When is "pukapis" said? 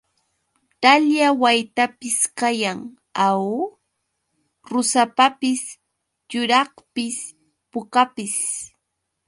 7.71-8.35